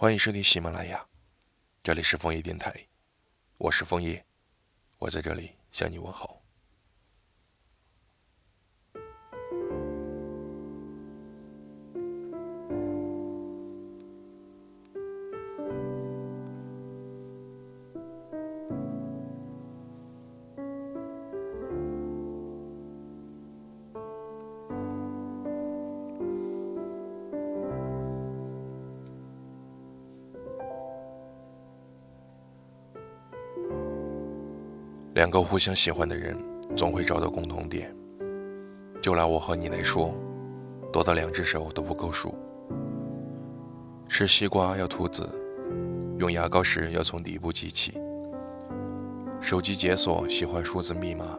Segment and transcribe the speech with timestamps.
[0.00, 1.04] 欢迎收听喜马拉雅，
[1.82, 2.72] 这里是枫叶电台，
[3.56, 4.24] 我是枫叶，
[4.96, 6.37] 我在这里向你问好。
[35.18, 36.38] 两个互相喜欢的人，
[36.76, 37.92] 总会找到共同点。
[39.02, 40.14] 就拿我和你来说，
[40.92, 42.32] 多到两只手都不够数。
[44.06, 45.28] 吃西瓜要吐籽，
[46.18, 48.00] 用牙膏时要从底部挤起。
[49.40, 51.36] 手机解锁喜欢数字密码，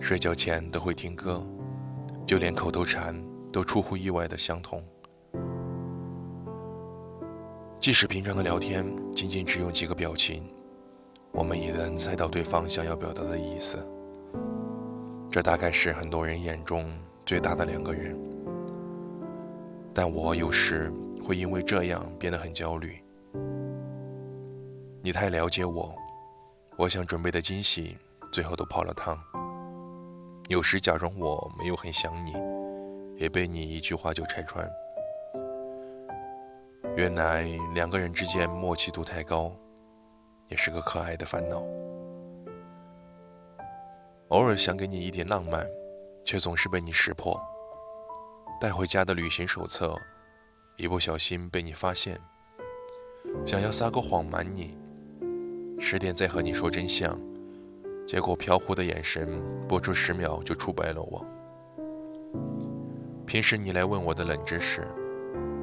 [0.00, 1.40] 睡觉前都会听歌，
[2.26, 3.14] 就连口头禅
[3.52, 4.82] 都出乎意外的相同。
[7.78, 10.42] 即使平常的聊天，仅仅只用几个表情。
[11.32, 13.78] 我们也能猜到对方想要表达的意思。
[15.30, 16.92] 这大概是很多人眼中
[17.24, 18.14] 最大的两个人，
[19.94, 20.92] 但我有时
[21.24, 23.02] 会因为这样变得很焦虑。
[25.02, 25.94] 你太了解我，
[26.76, 27.96] 我想准备的惊喜
[28.30, 29.18] 最后都泡了汤。
[30.48, 32.34] 有时假装我没有很想你，
[33.16, 34.70] 也被你一句话就拆穿。
[36.94, 39.50] 原来两个人之间默契度太高。
[40.52, 41.64] 也是个可爱的烦恼。
[44.28, 45.66] 偶尔想给你一点浪漫，
[46.26, 47.40] 却总是被你识破。
[48.60, 49.96] 带回家的旅行手册，
[50.76, 52.20] 一不小心被你发现。
[53.46, 54.76] 想要撒个谎瞒你，
[55.80, 57.18] 十点再和你说真相，
[58.06, 61.24] 结果飘忽的眼神，不出十秒就出白了我。
[63.24, 64.86] 平时你来问我的冷知识，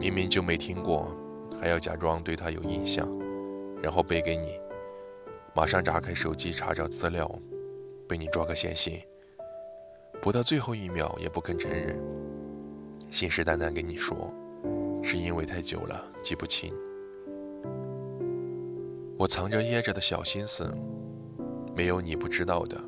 [0.00, 1.16] 明明就没听过，
[1.60, 3.08] 还要假装对他有印象，
[3.80, 4.58] 然后背给你。
[5.54, 7.30] 马上打开手机查找资料，
[8.08, 8.98] 被你抓个现行，
[10.20, 12.00] 不到最后一秒也不肯承认，
[13.10, 14.32] 信誓旦旦跟你说，
[15.02, 16.72] 是因为太久了记不清。
[19.18, 20.72] 我藏着掖着的小心思，
[21.76, 22.80] 没有你不知道的，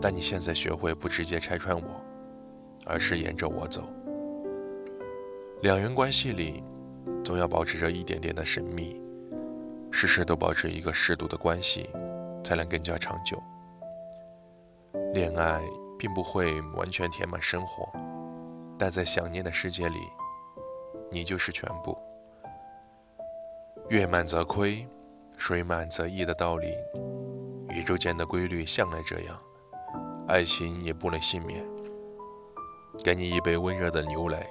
[0.00, 2.00] 但你现在学会不直接拆穿我，
[2.86, 3.82] 而是沿着我走。
[5.62, 6.62] 两人关系里，
[7.24, 9.02] 总要保持着一点点的神秘。
[9.92, 11.88] 事事都保持一个适度的关系，
[12.42, 13.40] 才能更加长久。
[15.12, 15.62] 恋爱
[15.98, 17.88] 并不会完全填满生活，
[18.78, 20.00] 但在想念的世界里，
[21.10, 21.96] 你就是全部。
[23.90, 24.86] 月满则亏，
[25.36, 26.74] 水满则溢的道理，
[27.68, 29.38] 宇宙间的规律向来这样，
[30.26, 31.62] 爱情也不能幸免。
[33.04, 34.46] 给你一杯温热的牛奶，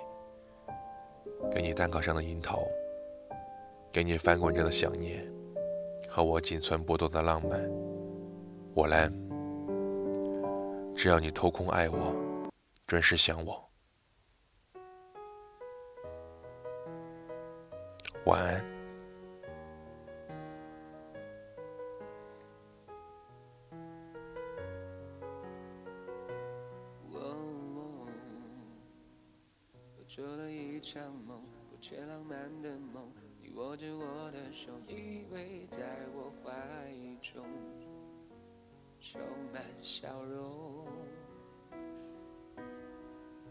[1.52, 2.60] 给你蛋糕上的樱桃。
[3.92, 5.30] 给你翻滚着的想念，
[6.08, 7.62] 和我仅存不多的浪漫，
[8.74, 9.12] 我来。
[10.96, 12.16] 只要你偷空爱我，
[12.88, 13.70] 准时想我。
[18.26, 18.66] 晚安。
[30.08, 33.10] 做了一场梦，不缺浪漫的梦。
[33.56, 35.80] 握着我的手，依偎在
[36.14, 36.52] 我怀
[37.22, 37.44] 中，
[39.00, 39.22] 充
[39.54, 40.88] 满笑容。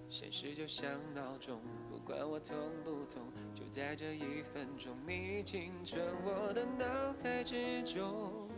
[0.09, 3.23] 现实就像闹钟，不管我痛不痛，
[3.55, 8.49] 就在这一分钟，你青春我的脑海之中，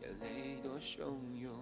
[0.00, 1.52] 眼泪多汹涌。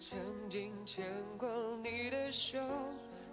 [0.00, 1.04] 曾经牵
[1.36, 2.58] 过你的手。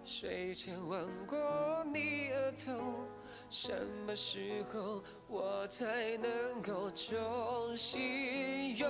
[0.08, 3.06] 睡前吻过你额头，
[3.50, 3.74] 什
[4.06, 8.88] 么时候我才能够重新拥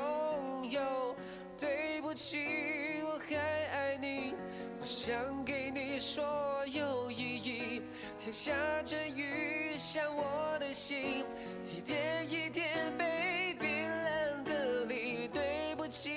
[0.69, 1.15] 有？
[1.57, 4.33] 对不起，我还爱你，
[4.81, 6.21] 我想给你所
[6.67, 7.81] 有意义。
[8.19, 11.25] 天下着雨，像我的心，
[11.65, 15.29] 一点一点被冰冷隔离。
[15.29, 16.11] 对不起，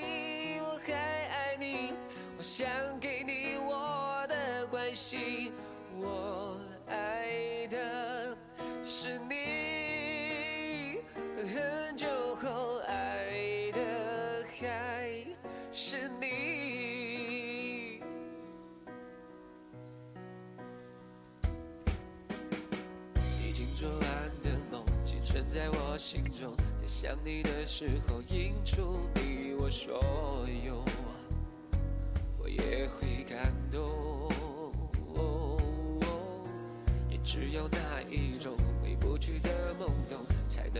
[0.59, 1.93] 我还爱你，
[2.37, 2.67] 我想
[2.99, 3.57] 给你
[4.99, 5.53] 心。
[5.97, 8.37] 我爱的
[8.83, 10.99] 是你，
[11.53, 12.05] 很久
[12.35, 15.25] 后爱的还
[15.71, 18.01] 是你。
[23.41, 24.01] 已经做完
[24.43, 29.08] 的梦，寄存在我心中，在想你的时候，映出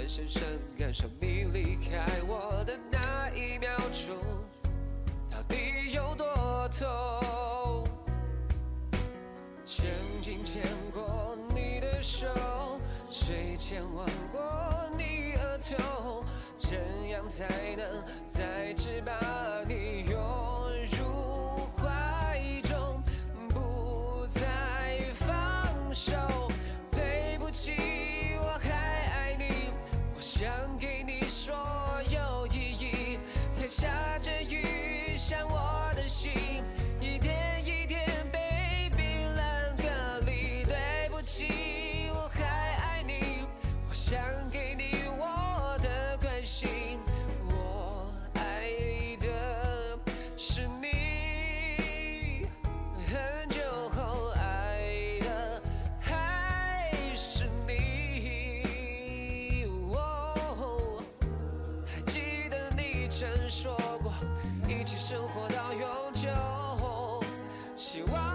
[0.07, 0.41] 深深
[0.77, 4.17] 感受你离开我的那一秒钟，
[5.29, 7.85] 到底有多痛。
[9.65, 9.85] 曾
[10.21, 10.63] 经牵
[10.93, 12.27] 过你的手，
[13.09, 13.83] 谁牵
[14.31, 14.68] 过？
[65.09, 66.29] 生活到永久。
[67.75, 68.28] 希望